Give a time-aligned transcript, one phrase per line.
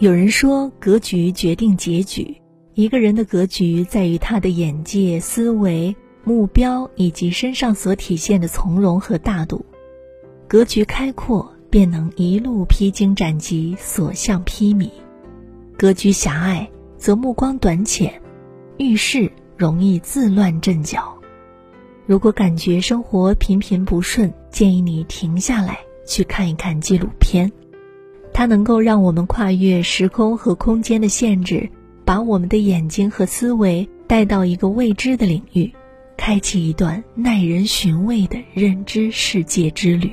[0.00, 2.36] 有人说，格局决定结局。
[2.74, 9.64] 一个人的格局在于他的眼界、思维、目标以及身上所体现的从容和大度。
[10.48, 14.90] 格局开阔，便能一路披荆斩棘，所向披靡；
[15.78, 16.68] 格局狭隘，
[16.98, 18.20] 则目光短浅，
[18.78, 21.16] 遇事容易自乱阵脚。
[22.04, 27.50] 如果感觉生活频频不顺，建议你停下来去看一看纪录片。
[28.34, 31.70] 它能够让我们跨越时空和空间的限制，
[32.04, 35.72] 把我们的眼睛和思维带到一个未知的领域，
[36.16, 40.10] 开启一段耐人寻味的认知世界之旅。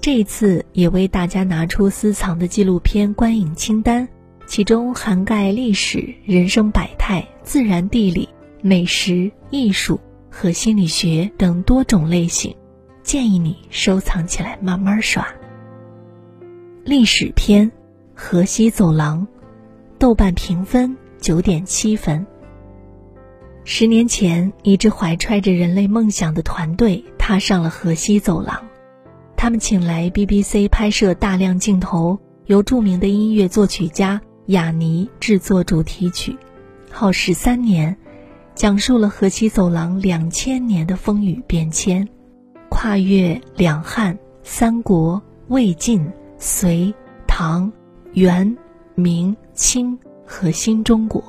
[0.00, 4.08] 这一次也为大家拿出私藏的纪录片观影清单，
[4.46, 8.30] 其中涵盖历史、人生百态、自然地理、
[8.62, 10.00] 美食、艺术
[10.30, 12.56] 和心理学等多种类型，
[13.02, 15.24] 建议你收藏起来慢慢刷。
[16.84, 17.70] 历史篇
[18.12, 19.24] 《河西走廊》，
[20.00, 22.26] 豆瓣评分九点七分。
[23.62, 28.60] 十年前，一支怀揣着人类梦想的团队踏上了河西走廊。
[29.36, 36.36] 他们请来 BBC 拍摄大量镜头，由著名的音乐作曲家雅尼制作主题曲，
[36.90, 37.96] 耗时三年，
[38.56, 42.08] 讲述了河西走廊两千年的风雨变迁，
[42.68, 46.04] 跨越两汉、三国、魏晋。
[46.44, 46.92] 隋、
[47.24, 47.72] 唐、
[48.14, 48.56] 元、
[48.96, 51.22] 明、清和新中国，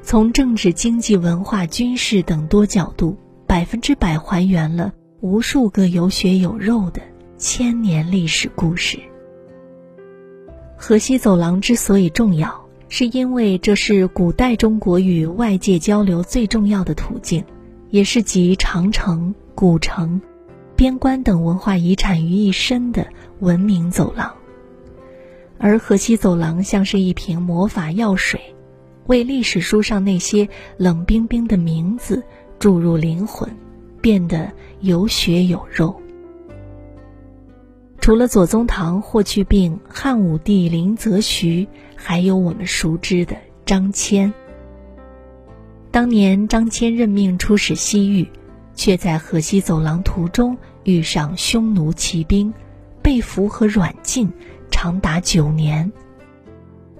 [0.00, 3.14] 从政治、经济、文化、军事等多角度，
[3.46, 7.02] 百分之百还原了无数个有血有肉的
[7.36, 8.98] 千年历史故事。
[10.78, 17.44] 河西走廊之所以重要，是因为这是古代中国与外界交流最重要的途径，
[17.90, 20.18] 也是集长城、古城。
[20.76, 23.06] 边关等文化遗产于一身的
[23.38, 24.34] 文明走廊，
[25.58, 28.40] 而河西走廊像是一瓶魔法药水，
[29.06, 32.24] 为历史书上那些冷冰冰的名字
[32.58, 33.48] 注入灵魂，
[34.00, 35.94] 变得有血有肉。
[38.00, 44.32] 除了左宗棠、霍去病、汉武帝林则徐，还有我们熟知的张骞。
[45.90, 48.28] 当年张骞任命出使西域。
[48.74, 52.52] 却在河西走廊途中遇上匈奴骑兵，
[53.02, 54.30] 被俘和软禁
[54.70, 55.92] 长达九年。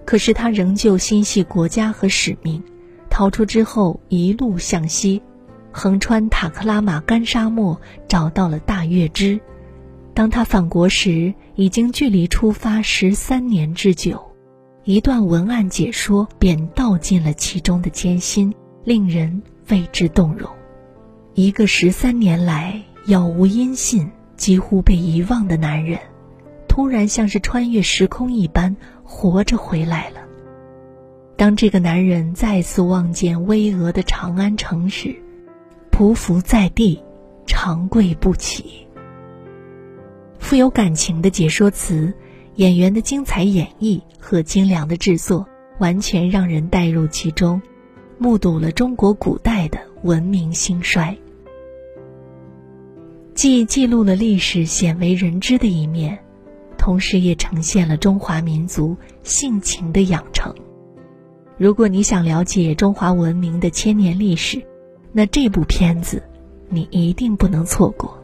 [0.05, 2.63] 可是他仍旧心系国家和使命，
[3.09, 5.23] 逃出之后一路向西，
[5.73, 9.41] 横穿塔克拉玛干沙漠，找到了大月支。
[10.13, 14.23] 当他返国时，已经距离出发十三年之久。
[14.85, 20.49] 一段文案解说便道尽了其中的艰辛，令人为之动容。
[21.37, 25.99] 一个十三年来杳无音信、几乎被遗忘的男人，
[26.69, 30.21] 突然像是穿越时空一般活着回来了。
[31.37, 35.17] 当这个男人再次望见巍峨的长安城时，
[35.91, 37.03] 匍匐在地，
[37.47, 38.87] 长跪不起。
[40.39, 42.15] 富有感情的解说词，
[42.55, 45.45] 演员的精彩演绎和精良的制作，
[45.81, 47.61] 完全让人带入其中，
[48.19, 51.19] 目睹了中国古代的文明兴衰。
[53.35, 56.17] 既记录了历史鲜为人知的一面，
[56.79, 60.55] 同时也呈现了中华民族性情的养成。
[61.59, 64.63] 如果你想了解中华文明的千年历史，
[65.13, 66.23] 那这部片子
[66.69, 68.23] 你一定不能错过。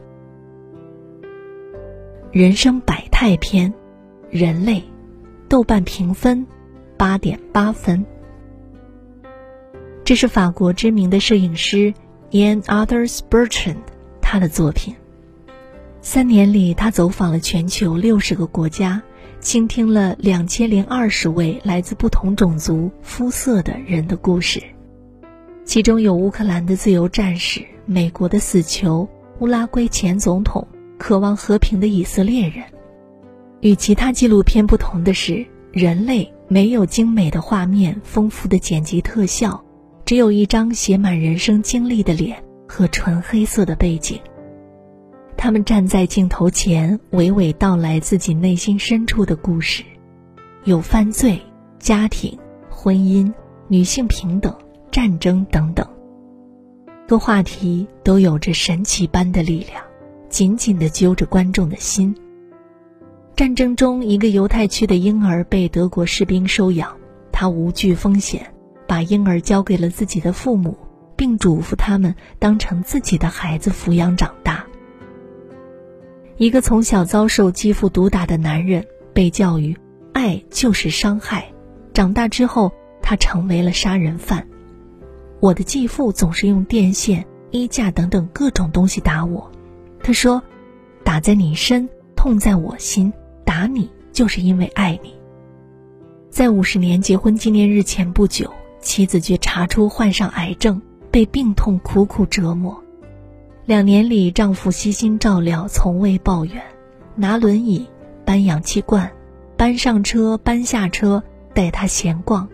[2.31, 3.73] 人生百态篇，
[4.29, 4.81] 人类，
[5.49, 6.47] 豆瓣评分
[6.97, 8.05] 八点八分。
[10.05, 11.93] 这是法国知名的摄影师
[12.31, 13.75] Ian Arthurs Bertrand
[14.21, 14.95] 他的作品。
[16.03, 19.03] 三年里，他走访了全球六十个国家，
[19.39, 24.63] 倾听了两千零二十位来自不同种族、肤色的人的故事，
[25.63, 29.07] 其中有乌克兰的自由战士、美国的死囚、
[29.39, 30.67] 乌拉圭前总统、
[30.97, 32.65] 渴望和平的以色列人。
[33.59, 39.63] 与其他纪录片不同的是，人类没有精美的画面、丰富的剪辑特效，
[40.03, 44.19] 只有一张写满人生经历的脸和纯黑色的背景。
[45.37, 49.83] 他们站在镜头前，娓娓道来自己内心深处的故事，
[50.65, 51.41] 有犯罪、
[51.79, 52.37] 家庭、
[52.69, 53.31] 婚姻、
[53.67, 54.55] 女性平等、
[54.91, 55.87] 战争等等。
[57.07, 59.83] 各话题都有着神奇般的力量，
[60.29, 62.15] 紧紧地揪着观众的心。
[63.35, 66.95] 战争中，一个犹太区的婴儿被德国士兵收养，
[67.31, 68.53] 他无惧风险，
[68.87, 70.77] 把婴儿交给了自己的父母，
[71.15, 74.63] 并嘱咐他们当成自己的孩子抚养长大。
[76.41, 78.83] 一个从小遭受继父毒打的男人，
[79.13, 79.77] 被教育，
[80.11, 81.45] 爱就是伤害。
[81.93, 84.47] 长大之后，他成为了杀人犯。
[85.39, 89.51] 我的继父总是用电线、衣架等等各种东西打我。
[90.01, 90.41] 他说
[91.05, 93.13] ：“打在你身，痛在我心。
[93.45, 95.13] 打你就是因为爱你。”
[96.31, 102.80] 在五十年结婚纪念日前不久，妻子却查出患上癌症，被病痛苦苦折磨。
[103.65, 106.63] 两年里，丈夫悉心照料，从未抱怨，
[107.15, 107.87] 拿轮椅
[108.25, 109.11] 搬氧气罐，
[109.55, 111.23] 搬上车搬下车，
[111.53, 112.49] 带她闲逛。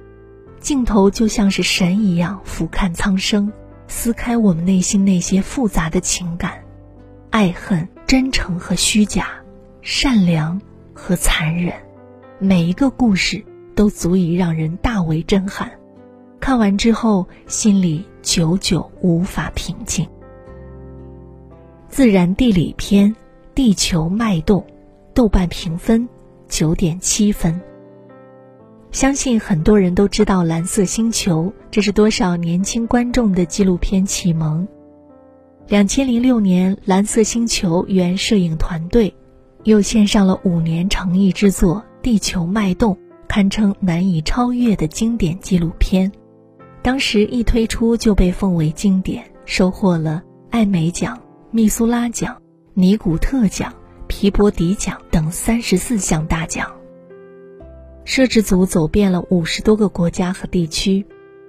[0.60, 3.54] 镜头就像是神一样俯瞰苍生，
[3.88, 6.62] 撕开我们内心那些复杂的情感，
[7.30, 9.30] 爱恨、真诚和虚假，
[9.82, 10.60] 善良
[10.94, 11.74] 和残忍，
[12.38, 13.46] 每一个故事
[13.76, 15.72] 都足以让人大为震撼。
[16.42, 20.06] 看完之后，心里久久无法平静。
[21.98, 23.16] 自然地理篇，
[23.56, 24.64] 地球脉动，
[25.16, 26.08] 豆瓣评分
[26.48, 27.60] 九点七分。
[28.92, 34.68] 相信很多人都知道《蓝色星球》，这是多少年轻观众的纪录片启蒙。
[35.68, 39.12] 两千零六年，《蓝色星球》原摄影团队
[39.64, 42.94] 又献上了五年诚意之作《地球脉动》，
[43.28, 46.12] 堪称难以超越的经典纪录片。
[46.84, 50.22] 当时一推出就被奉为经典，收获了
[50.52, 51.20] 艾美奖。
[51.58, 52.40] 密苏拉奖、
[52.76, 53.74] 尼古特奖、
[54.06, 56.72] 皮博迪奖等三十四项大奖。
[58.06, 61.04] 摄制组走遍了五十多个国家和地区，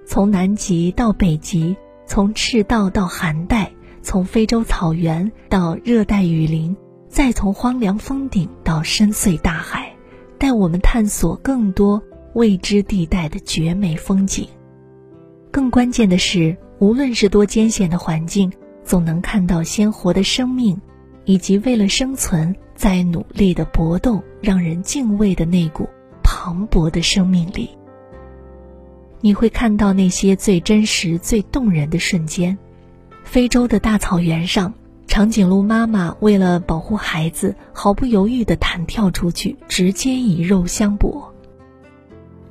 [0.07, 1.77] 从南极到北极，
[2.07, 3.71] 从赤道到寒带，
[4.01, 6.75] 从非洲草原到热带雨林，
[7.07, 9.95] 再从荒凉峰顶到深邃大海，
[10.39, 12.01] 带我们探索更多
[12.33, 14.47] 未知地带的绝美风景。
[15.51, 18.51] 更关键的是，无论是多艰险的环境。
[18.89, 20.81] 总能看到鲜活的生命，
[21.23, 25.87] 以及为了生存在努力的搏斗，让人敬畏的那股
[26.23, 27.69] 磅礴的生命力。
[29.21, 32.57] 你会看到那些最真实、最动人的瞬间。
[33.23, 34.73] 非洲的大草原上，
[35.05, 41.31] 长颈鹿妈妈为了保护孩子，毫不犹豫地弹跳出去，直接以肉相搏。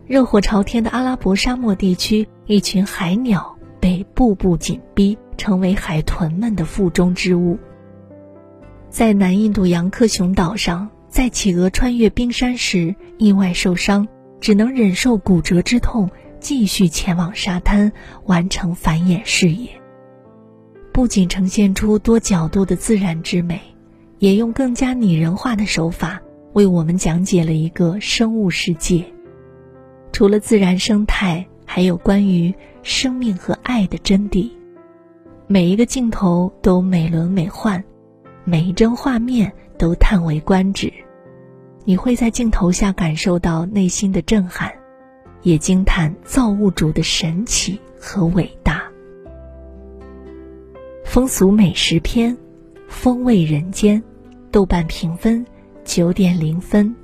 [0.07, 5.17] 热火朝天的阿拉伯沙漠地区，一群海鸟被步步紧逼。
[5.39, 7.57] 成为海豚们的腹中之物。
[8.91, 14.09] 在南印度洋克雄岛上，在企鹅穿越冰山时意外受伤，
[14.41, 16.11] 只能忍受骨折之痛，
[16.41, 17.93] 继续前往沙滩
[18.25, 19.71] 完成繁衍事业。
[20.93, 23.61] 不仅呈现出多角度的自然之美，
[24.19, 26.21] 也用更加拟人化的手法
[26.53, 29.05] 为我们讲解了一个生物世界。
[30.11, 32.53] 除了自然生态，还有关于
[32.89, 34.51] 生命和爱的真谛。
[35.47, 37.85] 每一个镜头都美轮美奂，
[38.45, 40.91] 每一帧画面都叹为观止。
[41.85, 44.73] 你会在镜头下感受到内心的震撼，
[45.43, 48.83] 也惊叹造物主的神奇和伟大。
[51.05, 52.35] 风俗美食篇，
[52.89, 54.03] 风味人间，
[54.51, 55.45] 豆瓣评分
[55.85, 56.97] 九点零分。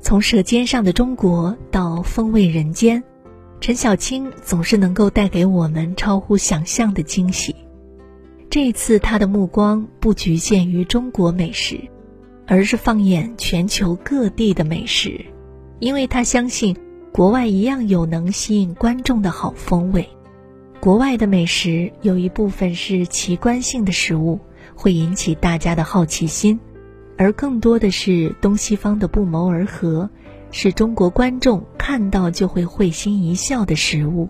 [0.00, 2.98] 从《舌尖上的中国》到《风味人间》。
[3.60, 7.54] 陈小青总是能够带给我们超乎想象的惊喜。
[8.48, 11.80] 这一次，他的目光不局限于中国美食，
[12.46, 15.26] 而是放眼全球各地的美食，
[15.80, 16.76] 因为他相信
[17.12, 20.08] 国外一样有能吸引观众的好风味。
[20.80, 24.38] 国外的美食有一部分是奇观性的食物，
[24.76, 26.58] 会引起大家的好奇心，
[27.18, 30.08] 而更多的是东西方的不谋而合。
[30.50, 34.28] 是中国观众看到就会会心一笑的食物。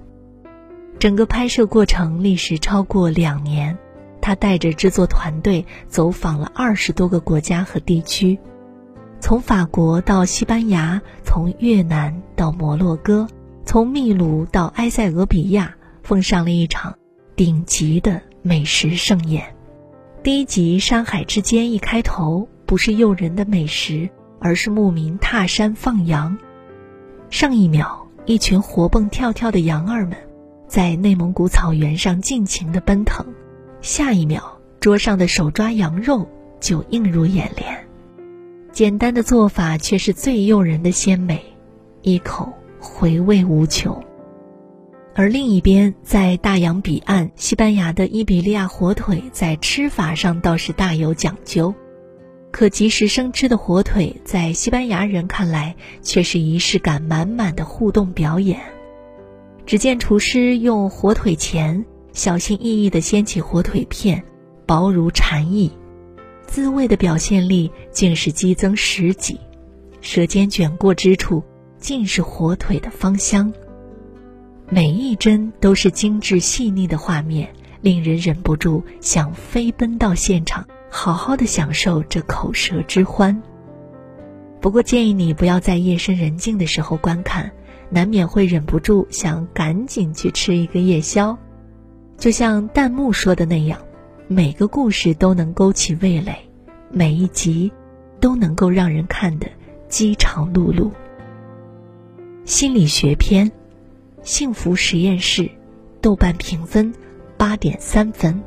[0.99, 3.79] 整个拍摄过程历时超过两年，
[4.21, 8.39] 他带着制作团队走访了二十多个国家和地区，
[9.21, 13.29] 从法国到西班牙，从越南到摩洛哥，
[13.65, 16.99] 从秘鲁到埃塞俄比亚，奉上了一场
[17.37, 19.55] 顶级的美食盛宴。
[20.25, 24.11] 第一集《山海之间》一开头，不是诱人的美食。
[24.41, 26.39] 而是牧民踏山放羊，
[27.31, 30.17] 上一秒一群活蹦跳跳的羊儿们
[30.67, 33.27] 在内蒙古草原上尽情的奔腾，
[33.81, 36.29] 下一秒桌上的手抓羊肉
[36.61, 37.87] 就映入眼帘。
[38.73, 41.43] 简单的做法却是最诱人的鲜美，
[42.03, 44.05] 一口回味无穷。
[45.15, 51.75] 而另一边，在大洋彼岸，西班牙的伊比利亚火腿在吃法上倒是大有讲究。
[52.51, 58.61] 可及时生吃的火腿，在西班牙人看来却是仪式感满满的互动表演。
[59.67, 64.25] 只见厨师用火腿钳小心翼翼地掀起火腿片，
[64.67, 65.71] 薄如蝉翼，
[66.47, 69.39] 滋味的表现力竟是激增十级。
[70.01, 71.43] 舌尖卷过之处，
[71.79, 73.53] 尽是火腿的芳香。
[74.71, 77.49] 每一帧都是精致细腻的画面，
[77.81, 83.43] 令人忍不住想飞奔到现场，好好的享受这口舌之欢。
[84.61, 87.51] 不过建议你不要在夜深人静的时候观看，
[87.91, 91.37] 难免会忍不住想赶紧去吃一个夜宵。
[92.17, 93.79] 就像弹幕说的那样，
[94.27, 96.37] 每个故事都能勾起味蕾，
[96.91, 97.71] 每一集
[98.21, 99.47] 都能够让人看得
[99.89, 100.91] 饥肠辘辘。
[102.45, 103.51] 心理学篇。
[104.25, 105.49] 幸福实验室，
[106.03, 106.93] 豆瓣评分
[107.39, 108.43] 八点三分。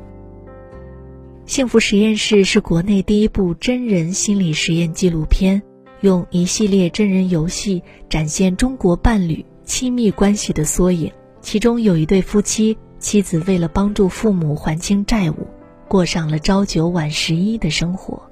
[1.44, 5.60] 幸福实验室是国内第一部真人心理实验纪录片，
[6.00, 11.10] 用一系列真人游戏展现中国伴侣亲密关系的缩影。
[11.40, 15.48] 其中有一对夫妻，妻子为了帮助父母还清债务，
[15.88, 18.22] 过上了朝九晚十一的生活，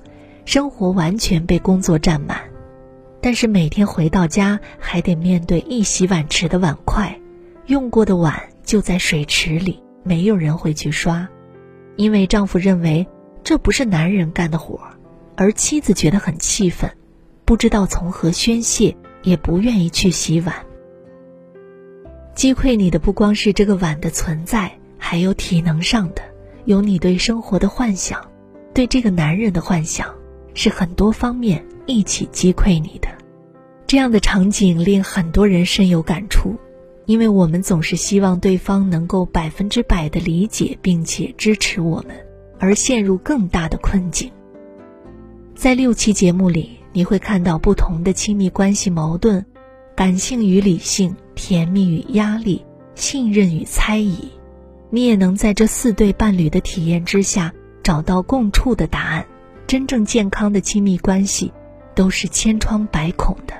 [0.44, 2.40] 生活完全被工作占满，
[3.20, 7.18] 但是每天回到家还得面对一洗碗池的碗筷。
[7.66, 11.28] 用过的碗就在水池里，没有人会去刷，
[11.96, 13.06] 因为丈夫认为
[13.42, 14.94] 这不是男人干的活儿，
[15.36, 16.90] 而妻子觉得很气愤，
[17.44, 20.54] 不知道从何宣泄，也不愿意去洗碗。
[22.34, 26.22] 击溃你的不光是这个碗的存在，还有体能上的，
[26.64, 28.30] 有你对生活的幻想，
[28.72, 30.14] 对这个男人的幻想，
[30.54, 33.08] 是很多方面一起击溃你的。
[33.86, 36.56] 这样的场景令很多人深有感触。
[37.10, 42.14] 因为我们总是希望对方能够百分之百的理解并且支持我们，
[42.60, 44.30] 而陷入更大的困境。
[45.56, 49.44] 在六期节目里，你会看到不同的亲密关系矛盾：
[49.96, 52.64] 感性与理性、甜蜜与压力、
[52.94, 54.28] 信任与猜疑。
[54.88, 57.52] 你也能在这四对伴侣的体验之下
[57.82, 59.26] 找到共处的答案。
[59.66, 61.52] 真正健康的亲密关系
[61.96, 63.54] 都是千疮百孔的。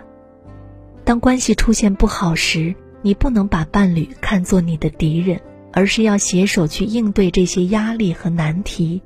[1.03, 5.41] 当关系出现不好时，你不能把伴侣看作你的敌人，
[5.73, 9.01] 而是要携手去应对这些压力和难题，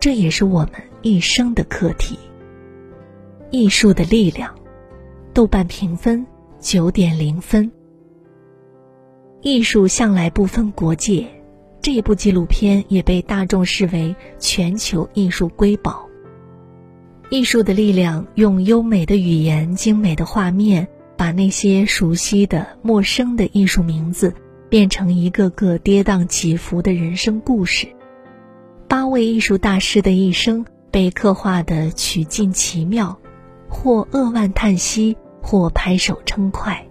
[0.00, 0.72] 这也是我们
[1.02, 2.18] 一生的课题。
[3.50, 4.52] 艺术的力量，
[5.32, 6.26] 豆瓣评分
[6.58, 7.70] 九点零分。
[9.42, 11.26] 艺术向来不分国界，
[11.80, 16.04] 这部纪录片也被大众视为全球艺术瑰宝。
[17.30, 20.88] 艺术的力量，用优美的语言、精美的画面。
[21.16, 24.34] 把那些熟悉的、陌生的艺术名字
[24.68, 27.88] 变成一个个跌宕起伏的人生故事。
[28.88, 33.18] 八位艺术大师的一生被刻画的曲尽奇妙，
[33.68, 36.86] 或扼腕叹息，或拍手称快。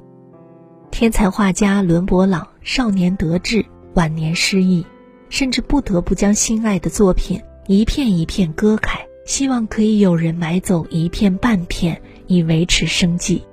[0.92, 4.86] 天才画家伦勃朗少年得志，晚年失意，
[5.30, 13.44] 甚至不得不将心爱的作品一片一片割开，希望可以有人买走一片半片，以维持生计。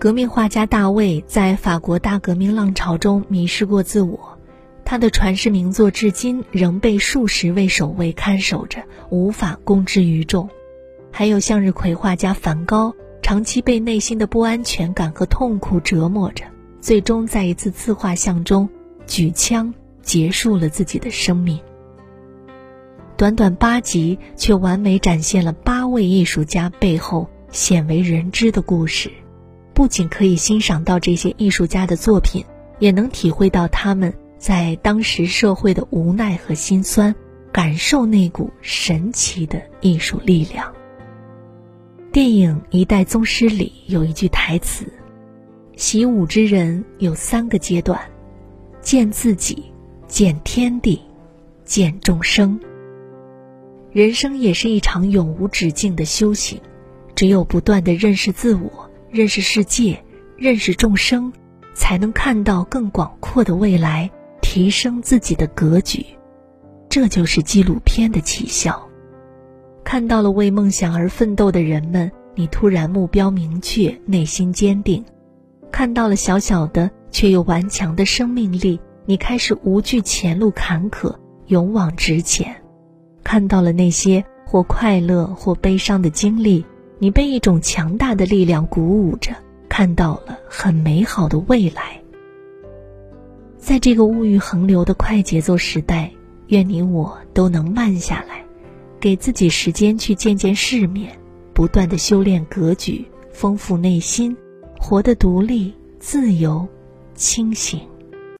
[0.00, 4.38] 革命画家大卫在法国大革命浪潮中迷失过自我，
[4.82, 10.48] 他的传世名作至今仍被数十位守卫看守着，无法公之于众。
[11.12, 16.46] 还有向日葵画家梵高，长期被内心的不安全感和痛苦折磨着，
[16.80, 18.66] 最终在一次自画像中
[19.06, 21.60] 举枪结束了自己的生命。
[23.18, 29.10] 短短八集，却完美展现了八位艺术家背后鲜为人知的故事。
[29.80, 32.44] 不仅可以欣赏到这些艺术家的作品，
[32.80, 37.14] 也能体会到他们在当时社会的无奈和心酸，
[37.50, 40.70] 感受那股神奇的艺术力量。
[42.12, 44.84] 电影《一代宗师》里有一句台词
[45.76, 47.98] ：“习武之人有三个阶段，
[48.82, 49.64] 见自己，
[50.06, 51.00] 见天地，
[51.64, 52.60] 见众生。
[53.92, 56.60] 人生也是一场永无止境的修行，
[57.14, 60.04] 只有不断的认识自我。”认识世界，
[60.36, 61.32] 认识众生，
[61.74, 64.08] 才能看到更广阔的未来，
[64.40, 66.06] 提升自己的格局。
[66.88, 68.88] 这就是纪录片的奇效。
[69.82, 75.02] 看到了为梦想而奋斗的人们，你突然目标明确，内心坚定；
[75.72, 82.46] 看到了小小的却又顽强的生命力，你开始无惧前路坎坷，勇往直前；
[83.24, 86.64] 看到了那些或快乐或悲伤的经历。
[87.02, 89.34] 你被一种强大的力量鼓舞着，
[89.70, 91.98] 看到了很美好的未来。
[93.56, 96.12] 在这个物欲横流的快节奏时代，
[96.48, 98.44] 愿你我都能慢下来，
[99.00, 101.18] 给自己时间去见见世面，
[101.54, 104.36] 不断的修炼格局，丰富内心，
[104.78, 106.68] 活得独立、自由、
[107.14, 107.80] 清醒。